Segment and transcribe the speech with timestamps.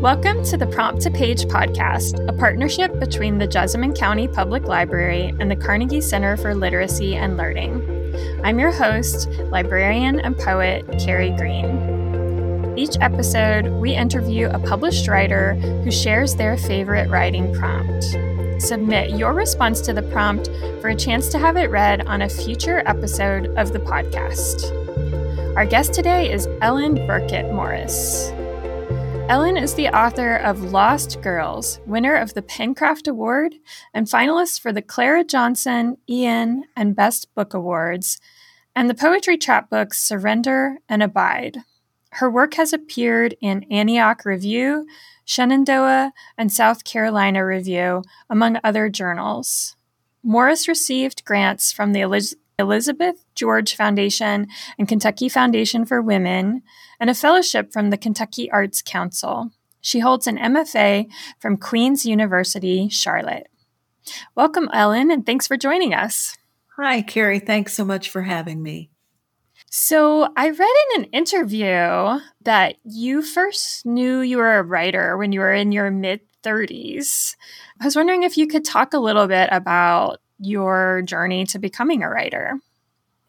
[0.00, 5.34] Welcome to the Prompt to Page podcast, a partnership between the Jessamine County Public Library
[5.40, 7.80] and the Carnegie Center for Literacy and Learning.
[8.44, 12.74] I'm your host, librarian and poet Carrie Green.
[12.78, 18.04] Each episode, we interview a published writer who shares their favorite writing prompt.
[18.62, 20.50] Submit your response to the prompt
[20.82, 25.56] for a chance to have it read on a future episode of the podcast.
[25.56, 28.30] Our guest today is Ellen Birkett Morris.
[29.28, 33.56] Ellen is the author of Lost Girls, winner of the Pencraft Award,
[33.92, 38.20] and finalist for the Clara Johnson, Ian, and Best Book Awards,
[38.76, 41.58] and the poetry chapbooks Surrender and Abide.
[42.12, 44.86] Her work has appeared in Antioch Review,
[45.24, 49.74] Shenandoah, and South Carolina Review, among other journals.
[50.22, 52.02] Morris received grants from the
[52.58, 56.62] Elizabeth George Foundation and Kentucky Foundation for Women,
[56.98, 59.50] and a fellowship from the Kentucky Arts Council.
[59.82, 61.06] She holds an MFA
[61.38, 63.48] from Queens University, Charlotte.
[64.34, 66.38] Welcome, Ellen, and thanks for joining us.
[66.76, 67.40] Hi, Carrie.
[67.40, 68.90] Thanks so much for having me.
[69.68, 75.32] So, I read in an interview that you first knew you were a writer when
[75.32, 77.34] you were in your mid 30s.
[77.80, 82.02] I was wondering if you could talk a little bit about your journey to becoming
[82.02, 82.58] a writer.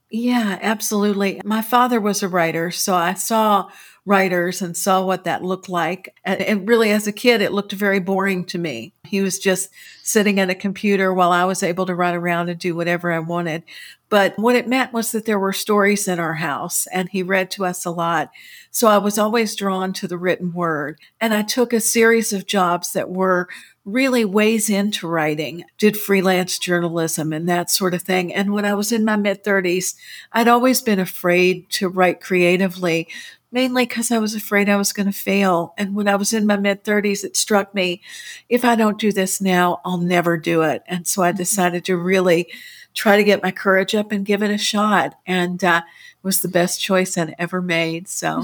[0.10, 1.42] Yeah, absolutely.
[1.44, 3.70] My father was a writer, so I saw
[4.06, 6.16] writers and saw what that looked like.
[6.24, 8.94] And, really, as a kid, it looked very boring to me.
[9.04, 9.70] He was just
[10.04, 13.20] sitting at a computer while I was able to run around and do whatever I
[13.20, 13.64] wanted.
[14.08, 17.52] But what it meant was that there were stories in our house, and he read
[17.52, 18.32] to us a lot.
[18.72, 21.00] So I was always drawn to the written word.
[21.20, 23.50] And I took a series of jobs that were
[23.88, 28.34] really ways into writing, did freelance journalism and that sort of thing.
[28.34, 29.96] And when I was in my mid 30s,
[30.34, 33.08] I'd always been afraid to write creatively,
[33.50, 35.74] mainly because I was afraid I was going to fail.
[35.78, 38.02] And when I was in my mid 30s, it struck me
[38.50, 40.84] if I don't do this now, I'll never do it.
[40.86, 41.38] And so I mm-hmm.
[41.38, 42.52] decided to really
[42.94, 45.18] try to get my courage up and give it a shot.
[45.26, 45.84] And uh,
[46.24, 48.10] was the best choice I'd ever made.
[48.10, 48.44] So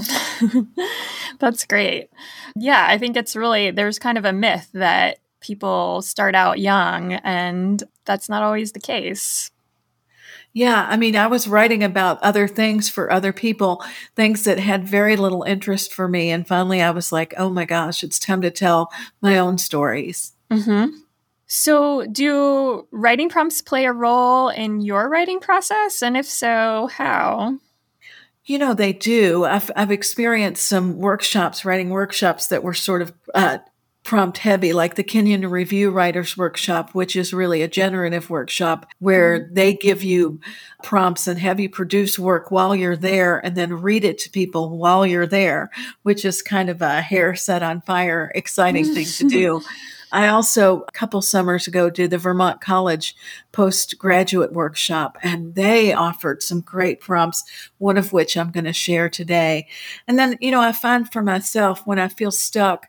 [1.38, 2.08] that's great.
[2.56, 7.12] Yeah, I think it's really, there's kind of a myth that people start out young,
[7.12, 9.50] and that's not always the case.
[10.54, 13.84] Yeah, I mean, I was writing about other things for other people,
[14.14, 16.30] things that had very little interest for me.
[16.30, 20.32] And finally, I was like, oh my gosh, it's time to tell my own stories.
[20.50, 20.96] Mm-hmm.
[21.46, 26.02] So, do writing prompts play a role in your writing process?
[26.02, 27.58] And if so, how?
[28.44, 29.44] You know, they do.
[29.44, 33.58] I've, I've experienced some workshops, writing workshops that were sort of uh,
[34.04, 39.40] prompt heavy, like the Kenyon Review Writers Workshop, which is really a generative workshop where
[39.40, 39.54] mm-hmm.
[39.54, 40.38] they give you
[40.82, 44.76] prompts and have you produce work while you're there and then read it to people
[44.76, 45.70] while you're there,
[46.02, 49.62] which is kind of a hair set on fire, exciting thing to do.
[50.12, 53.16] I also, a couple summers ago, did the Vermont College
[53.50, 57.42] postgraduate workshop, and they offered some great prompts,
[57.78, 59.66] one of which I'm going to share today.
[60.06, 62.86] And then, you know, I find for myself when I feel stuck,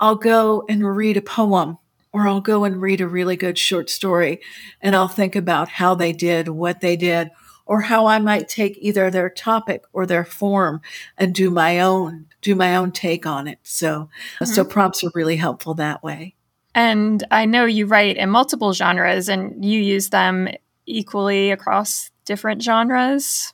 [0.00, 1.78] I'll go and read a poem
[2.12, 4.40] or I'll go and read a really good short story
[4.80, 7.30] and I'll think about how they did what they did
[7.66, 10.80] or how I might take either their topic or their form
[11.16, 13.58] and do my own do my own take on it.
[13.62, 14.44] So mm-hmm.
[14.46, 16.34] so prompts are really helpful that way.
[16.74, 20.48] And I know you write in multiple genres and you use them
[20.86, 23.52] equally across different genres.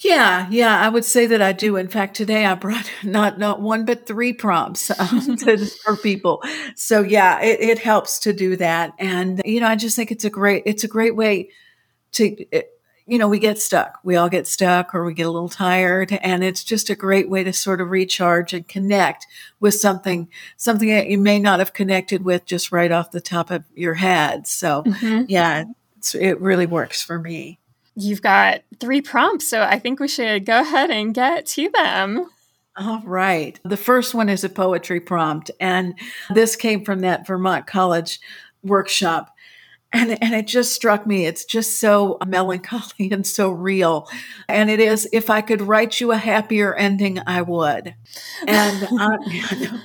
[0.00, 1.76] Yeah, yeah, I would say that I do.
[1.76, 6.42] In fact, today I brought not not one but three prompts um, to, for people.
[6.76, 10.24] So yeah, it, it helps to do that, and you know, I just think it's
[10.24, 11.50] a great it's a great way
[12.12, 12.44] to.
[12.52, 12.72] It,
[13.08, 13.98] you know, we get stuck.
[14.04, 16.12] We all get stuck or we get a little tired.
[16.12, 19.26] And it's just a great way to sort of recharge and connect
[19.60, 23.50] with something, something that you may not have connected with just right off the top
[23.50, 24.46] of your head.
[24.46, 25.22] So mm-hmm.
[25.26, 25.64] yeah,
[26.12, 27.58] it really works for me.
[28.00, 32.30] You've got three prompts, so I think we should go ahead and get to them.
[32.76, 33.58] All right.
[33.64, 35.98] The first one is a poetry prompt, and
[36.32, 38.20] this came from that Vermont College
[38.62, 39.34] workshop.
[39.92, 41.26] And, and it just struck me.
[41.26, 44.06] It's just so melancholy and so real.
[44.46, 47.96] And it is, if I could write you a happier ending, I would.
[48.46, 49.80] And I,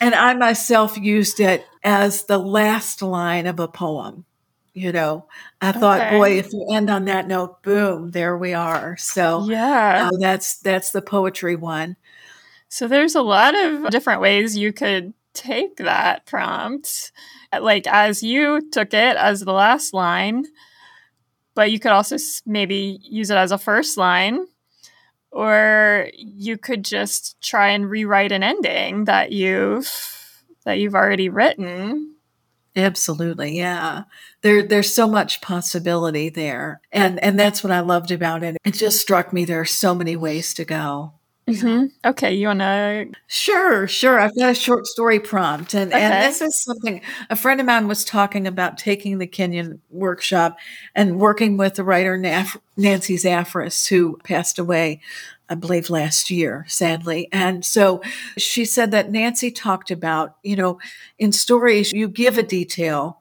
[0.00, 4.24] and I myself used it as the last line of a poem
[4.72, 5.26] you know
[5.60, 6.16] i thought okay.
[6.16, 10.58] boy if you end on that note boom there we are so yeah uh, that's
[10.58, 11.96] that's the poetry one
[12.68, 17.12] so there's a lot of different ways you could take that prompt
[17.60, 20.44] like as you took it as the last line
[21.54, 24.46] but you could also maybe use it as a first line
[25.32, 29.90] or you could just try and rewrite an ending that you've
[30.64, 32.14] that you've already written.
[32.76, 33.56] Absolutely.
[33.56, 34.04] Yeah.
[34.42, 36.80] There there's so much possibility there.
[36.92, 38.56] And and that's what I loved about it.
[38.64, 41.14] It just struck me there are so many ways to go.
[41.48, 41.86] Mm-hmm.
[42.04, 43.10] Okay, you want to?
[43.26, 44.20] Sure, sure.
[44.20, 46.00] I've got a short story prompt, and okay.
[46.00, 50.58] and this is something a friend of mine was talking about taking the Kenyon workshop
[50.94, 55.00] and working with the writer Nancy Zafris, who passed away
[55.50, 57.28] I believe last year, sadly.
[57.32, 58.00] And so
[58.38, 60.78] she said that Nancy talked about, you know,
[61.18, 63.18] in stories, you give a detail,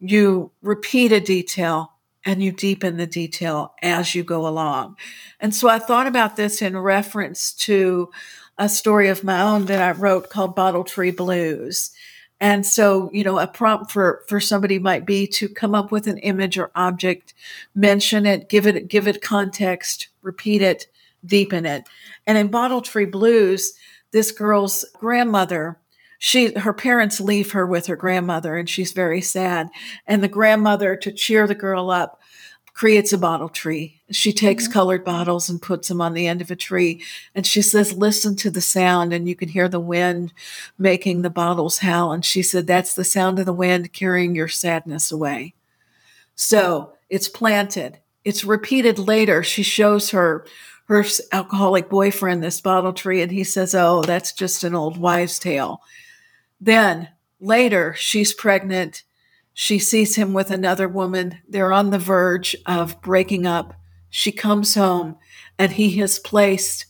[0.00, 1.92] you repeat a detail,
[2.26, 4.96] and you deepen the detail as you go along.
[5.40, 8.10] And so I thought about this in reference to
[8.58, 11.92] a story of my own that I wrote called Bottle Tree Blues.
[12.40, 16.06] And so, you know, a prompt for for somebody might be to come up with
[16.06, 17.32] an image or object,
[17.74, 20.86] mention it, give it give it context, repeat it,
[21.24, 21.88] deepen it.
[22.26, 23.72] And in Bottle Tree Blues,
[24.10, 25.78] this girl's grandmother,
[26.18, 29.68] she her parents leave her with her grandmother and she's very sad.
[30.06, 32.20] And the grandmother to cheer the girl up
[32.76, 34.02] creates a bottle tree.
[34.10, 34.72] She takes mm-hmm.
[34.74, 37.02] colored bottles and puts them on the end of a tree.
[37.34, 39.12] And she says, Listen to the sound.
[39.12, 40.32] And you can hear the wind
[40.78, 42.12] making the bottles howl.
[42.12, 45.54] And she said, That's the sound of the wind carrying your sadness away.
[46.34, 47.98] So it's planted.
[48.24, 49.42] It's repeated later.
[49.42, 50.44] She shows her
[50.86, 55.38] her alcoholic boyfriend this bottle tree, and he says, Oh, that's just an old wives'
[55.38, 55.80] tale.
[56.60, 57.08] Then
[57.40, 59.02] later, she's pregnant.
[59.52, 61.38] She sees him with another woman.
[61.48, 63.74] They're on the verge of breaking up.
[64.10, 65.16] She comes home,
[65.58, 66.86] and he has placed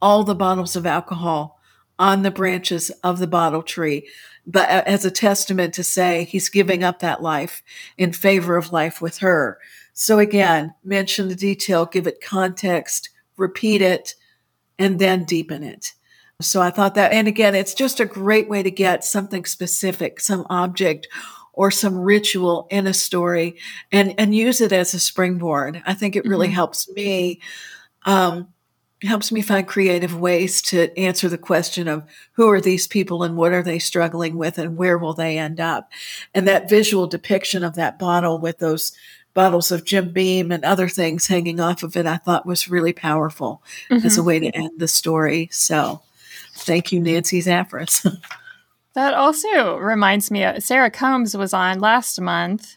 [0.00, 1.58] all the bottles of alcohol
[1.98, 4.08] on the branches of the bottle tree,
[4.46, 7.62] but as a testament to say he's giving up that life
[7.96, 9.58] in favor of life with her.
[9.92, 13.08] So again, mention the detail, give it context,
[13.38, 14.14] repeat it,
[14.78, 15.94] and then deepen it.
[16.40, 20.20] So I thought that, and again, it's just a great way to get something specific,
[20.20, 21.08] some object
[21.54, 23.56] or some ritual in a story
[23.90, 25.82] and, and use it as a springboard.
[25.86, 26.56] I think it really mm-hmm.
[26.56, 27.40] helps me,
[28.04, 28.48] um,
[29.02, 33.38] helps me find creative ways to answer the question of who are these people and
[33.38, 35.90] what are they struggling with and where will they end up?
[36.34, 38.92] And that visual depiction of that bottle with those
[39.32, 42.92] bottles of Jim Beam and other things hanging off of it, I thought was really
[42.92, 44.04] powerful mm-hmm.
[44.04, 45.48] as a way to end the story.
[45.50, 46.02] So
[46.66, 48.06] thank you, Nancy Zafris.
[48.94, 52.76] that also reminds me of Sarah Combs was on last month,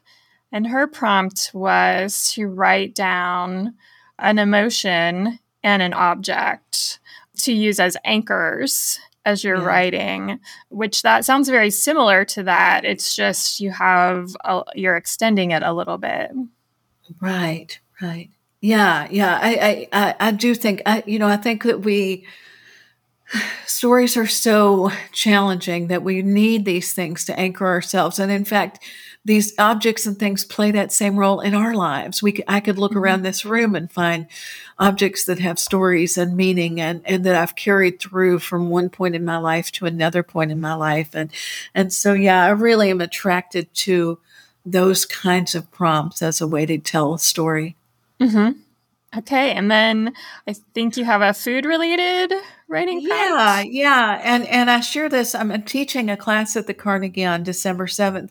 [0.52, 3.74] and her prompt was to write down
[4.20, 7.00] an emotion and an object
[7.38, 9.66] to use as anchors as you're yeah.
[9.66, 10.40] writing
[10.70, 15.62] which that sounds very similar to that it's just you have a, you're extending it
[15.62, 16.32] a little bit
[17.22, 18.30] right right
[18.62, 22.26] yeah yeah i i i do think i you know i think that we
[23.66, 28.80] stories are so challenging that we need these things to anchor ourselves and in fact
[29.26, 32.24] these objects and things play that same role in our lives.
[32.24, 33.00] We, I could look mm-hmm.
[33.00, 34.28] around this room and find
[34.78, 39.16] objects that have stories and meaning and, and that I've carried through from one point
[39.16, 41.14] in my life to another point in my life.
[41.14, 41.32] And,
[41.76, 44.20] and so, yeah, I really am attracted to
[44.66, 47.76] those kinds of prompts as a way to tell a story.
[48.20, 48.60] Mm-hmm.
[49.18, 50.14] Okay, and then
[50.48, 52.32] I think you have a food related
[52.68, 54.22] writing Yeah, yeah.
[54.24, 55.34] And and I share this.
[55.34, 58.30] I'm teaching a class at the Carnegie on December 7th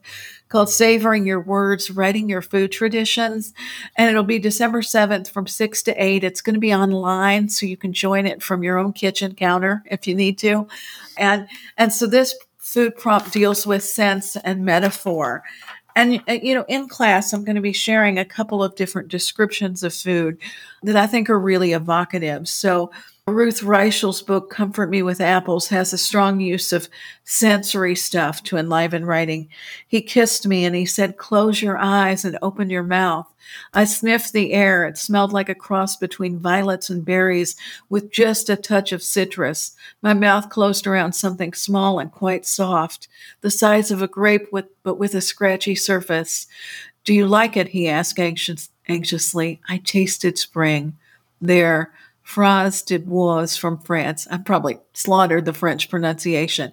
[0.49, 3.53] called Savoring Your Words, Writing Your Food Traditions.
[3.97, 6.23] And it'll be December 7th from 6 to 8.
[6.23, 9.83] It's going to be online, so you can join it from your own kitchen counter
[9.87, 10.69] if you need to.
[11.17, 15.43] And and so this food prompt deals with sense and metaphor.
[15.99, 19.09] And, uh, you know, in class, I'm going to be sharing a couple of different
[19.09, 20.39] descriptions of food
[20.85, 22.49] that I think are really evocative.
[22.49, 22.93] So,
[23.29, 26.89] Ruth Reichl's book, Comfort Me with Apples, has a strong use of
[27.25, 29.49] sensory stuff to enliven writing.
[29.87, 33.27] He kissed me and he said, Close your eyes and open your mouth.
[33.75, 34.85] I sniffed the air.
[34.87, 37.55] It smelled like a cross between violets and berries
[37.89, 39.77] with just a touch of citrus.
[40.03, 43.09] My mouth closed around something small and quite soft,
[43.43, 46.47] the size of a grape with, but with a scratchy surface.
[47.05, 47.69] Do you like it?
[47.69, 49.61] He asked anxious, anxiously.
[49.69, 50.97] I tasted spring.
[51.41, 51.93] There,
[52.29, 54.29] Fraises des Bois from France.
[54.31, 56.73] I probably slaughtered the French pronunciation.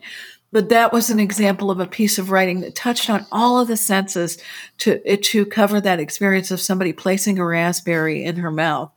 [0.51, 3.69] But that was an example of a piece of writing that touched on all of
[3.69, 4.38] the senses
[4.79, 8.91] to, to cover that experience of somebody placing a raspberry in her mouth.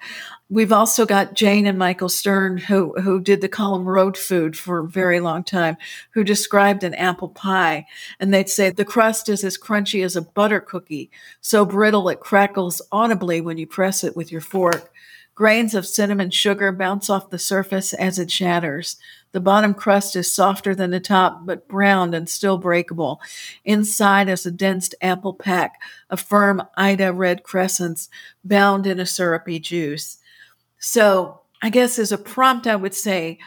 [0.51, 4.89] We've also got Jane and Michael Stern, who, who did the column Roadfood for a
[4.89, 5.77] very long time,
[6.11, 7.87] who described an apple pie.
[8.19, 12.19] And they'd say the crust is as crunchy as a butter cookie, so brittle it
[12.19, 14.93] crackles audibly when you press it with your fork
[15.39, 18.97] Grains of cinnamon sugar bounce off the surface as it shatters.
[19.31, 23.21] The bottom crust is softer than the top, but browned and still breakable.
[23.65, 25.81] Inside is a dense apple pack
[26.11, 28.09] of firm Idared crescents
[28.43, 30.19] bound in a syrupy juice.
[30.81, 33.39] So, I guess as a prompt, I would say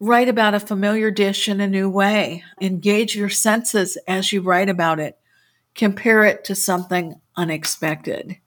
[0.00, 2.44] write about a familiar dish in a new way.
[2.62, 5.18] Engage your senses as you write about it.
[5.74, 8.38] Compare it to something unexpected,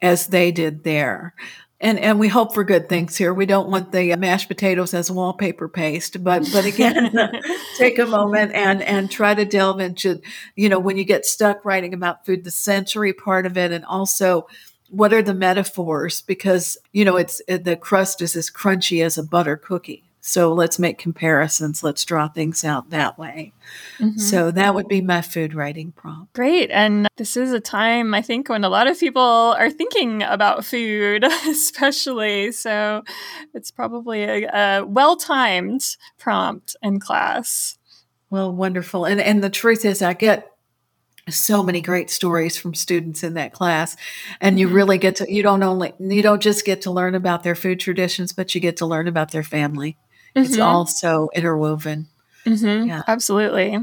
[0.00, 1.34] as they did there
[1.84, 3.34] and and we hope for good things here.
[3.34, 7.14] We don't want the uh, mashed potatoes as wallpaper paste, but but again,
[7.76, 10.20] take a moment and and try to delve into
[10.56, 13.84] you know when you get stuck writing about food, the sensory part of it, and
[13.84, 14.48] also
[14.88, 19.22] what are the metaphors because you know it's the crust is as crunchy as a
[19.22, 21.82] butter cookie so let's make comparisons.
[21.84, 23.52] Let's draw things out that way.
[23.98, 24.16] Mm-hmm.
[24.16, 26.32] So that would be my food writing prompt.
[26.32, 26.70] Great.
[26.70, 30.64] And this is a time, I think, when a lot of people are thinking about
[30.64, 32.52] food, especially.
[32.52, 33.04] So
[33.52, 37.76] it's probably a, a well timed prompt in class.
[38.30, 39.04] Well, wonderful.
[39.04, 40.50] And, and the truth is, I get
[41.28, 43.94] so many great stories from students in that class
[44.40, 44.76] and you mm-hmm.
[44.76, 47.80] really get to you don't only you don't just get to learn about their food
[47.80, 49.96] traditions but you get to learn about their family.
[50.34, 52.08] It's all so interwoven.
[52.44, 52.88] Mm-hmm.
[52.88, 53.02] Yeah.
[53.06, 53.78] Absolutely.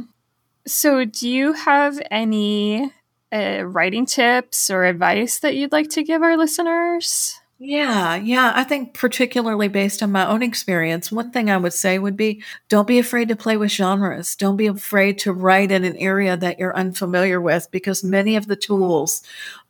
[0.68, 2.92] So, do you have any
[3.32, 7.40] uh, writing tips or advice that you'd like to give our listeners?
[7.64, 8.54] Yeah, yeah.
[8.56, 12.44] I think, particularly based on my own experience, one thing I would say would be
[12.70, 14.36] don't be afraid to play with genres.
[14.36, 18.48] Don't be afraid to write in an area that you're unfamiliar with because many of
[18.48, 19.22] the tools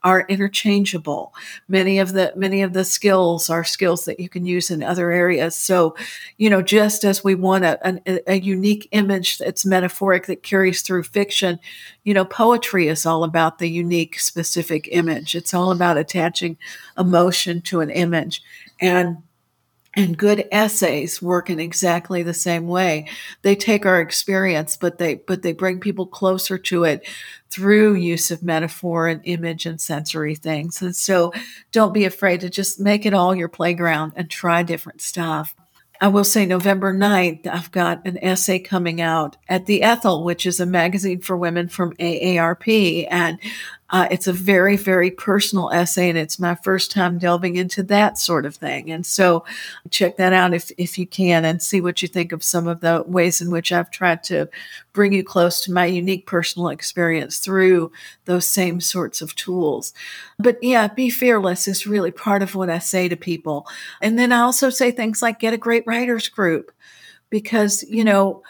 [0.03, 1.33] are interchangeable.
[1.67, 5.11] Many of the many of the skills are skills that you can use in other
[5.11, 5.55] areas.
[5.55, 5.95] So,
[6.37, 10.81] you know, just as we want a, a, a unique image that's metaphoric that carries
[10.81, 11.59] through fiction,
[12.03, 15.35] you know, poetry is all about the unique, specific image.
[15.35, 16.57] It's all about attaching
[16.97, 18.41] emotion to an image,
[18.79, 19.17] and
[19.93, 23.07] and good essays work in exactly the same way.
[23.41, 27.07] They take our experience but they but they bring people closer to it
[27.49, 30.81] through use of metaphor and image and sensory things.
[30.81, 31.33] And so
[31.71, 35.55] don't be afraid to just make it all your playground and try different stuff.
[36.01, 40.47] I will say November 9th, I've got an essay coming out at The Ethel, which
[40.47, 43.07] is a magazine for women from AARP.
[43.11, 43.37] And
[43.91, 48.17] uh, it's a very, very personal essay, and it's my first time delving into that
[48.17, 48.89] sort of thing.
[48.89, 49.43] And so,
[49.89, 52.79] check that out if, if you can and see what you think of some of
[52.79, 54.49] the ways in which I've tried to
[54.93, 57.91] bring you close to my unique personal experience through
[58.25, 59.93] those same sorts of tools.
[60.39, 63.67] But yeah, be fearless is really part of what I say to people.
[64.01, 66.71] And then I also say things like get a great writers group
[67.29, 68.43] because, you know,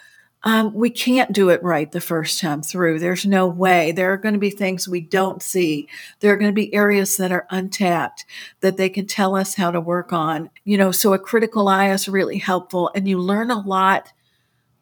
[0.43, 2.99] um, we can't do it right the first time through.
[2.99, 3.91] There's no way.
[3.91, 5.87] There are going to be things we don't see.
[6.19, 8.25] There are going to be areas that are untapped
[8.61, 10.49] that they can tell us how to work on.
[10.63, 14.11] You know, so a critical eye is really helpful and you learn a lot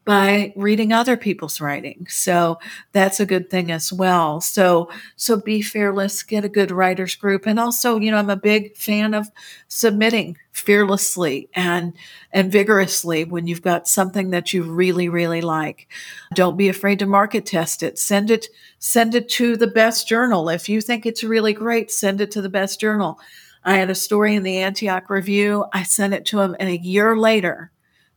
[0.09, 2.07] by reading other people's writing.
[2.09, 2.57] So
[2.93, 4.41] that's a good thing as well.
[4.41, 8.35] So so be fearless, get a good writers group and also, you know, I'm a
[8.35, 9.29] big fan of
[9.67, 11.93] submitting fearlessly and
[12.31, 15.87] and vigorously when you've got something that you really really like.
[16.33, 17.99] Don't be afraid to market test it.
[17.99, 18.47] Send it
[18.79, 20.49] send it to the best journal.
[20.49, 23.19] If you think it's really great, send it to the best journal.
[23.63, 25.65] I had a story in the Antioch Review.
[25.71, 27.71] I sent it to them and a year later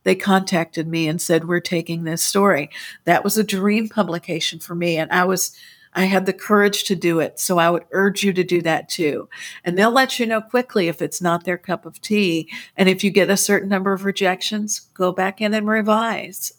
[0.04, 2.70] they contacted me and said, We're taking this story.
[3.04, 4.96] That was a dream publication for me.
[4.96, 5.56] And I was,
[5.94, 7.38] I had the courage to do it.
[7.38, 9.28] So I would urge you to do that too.
[9.64, 12.50] And they'll let you know quickly if it's not their cup of tea.
[12.76, 16.52] And if you get a certain number of rejections, go back in and revise.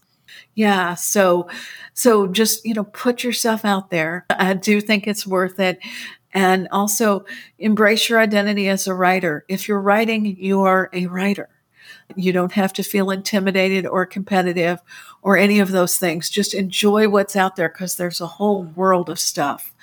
[0.56, 0.96] Yeah.
[0.96, 1.48] So,
[1.94, 4.26] so just, you know, put yourself out there.
[4.30, 5.80] I do think it's worth it.
[6.36, 7.26] And also
[7.60, 9.46] embrace your identity as a writer.
[9.48, 11.50] If you're writing, you are a writer.
[12.16, 14.80] You don't have to feel intimidated or competitive
[15.22, 16.30] or any of those things.
[16.30, 19.74] Just enjoy what's out there because there's a whole world of stuff.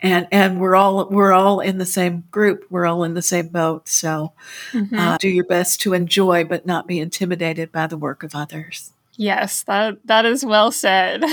[0.00, 2.64] And and we're all we're all in the same group.
[2.70, 3.88] We're all in the same boat.
[3.88, 4.34] So
[4.72, 4.98] mm-hmm.
[4.98, 8.92] uh, do your best to enjoy, but not be intimidated by the work of others.
[9.16, 11.24] Yes, that that is well said.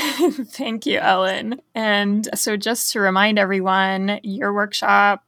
[0.46, 1.62] Thank you, Ellen.
[1.76, 5.24] And so just to remind everyone, your workshop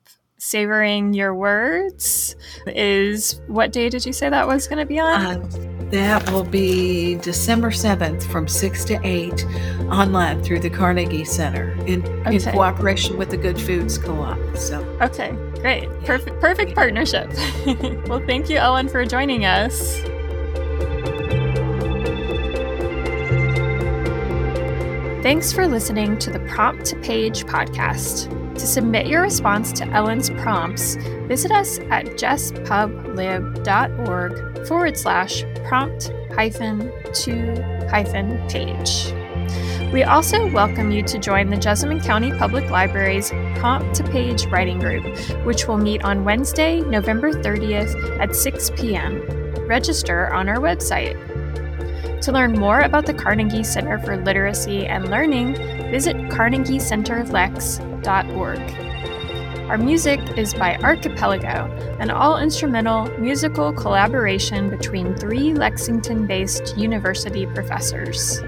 [0.46, 2.36] Savoring Your Words
[2.68, 5.26] is what day did you say that was going to be on?
[5.26, 9.44] Uh, that will be December 7th from 6 to 8
[9.86, 12.36] online through the Carnegie Center in, okay.
[12.36, 14.38] in cooperation with the Good Foods Co op.
[14.56, 15.90] So, okay, great.
[16.04, 17.28] Perfect, perfect partnership.
[18.08, 20.00] well, thank you, Ellen, for joining us.
[25.24, 28.45] Thanks for listening to the Prompt to Page podcast.
[28.56, 30.96] To submit your response to Ellen's prompts,
[31.28, 39.12] visit us at jesspublib.org forward slash prompt hyphen to hyphen page.
[39.92, 44.80] We also welcome you to join the Jessamine County Public Library's Prompt to Page Writing
[44.80, 45.04] Group,
[45.46, 49.22] which will meet on Wednesday, November 30th at 6 p.m.
[49.68, 51.20] Register on our website.
[52.22, 55.56] To learn more about the Carnegie Center for Literacy and Learning,
[55.92, 56.16] visit
[58.06, 59.70] carnegiecenterlex.org.
[59.70, 61.66] Our music is by Archipelago,
[62.00, 68.42] an all instrumental musical collaboration between three Lexington based university professors.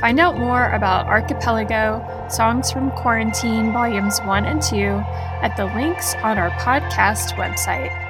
[0.00, 6.14] Find out more about Archipelago, Songs from Quarantine, Volumes 1 and 2, at the links
[6.16, 8.07] on our podcast website.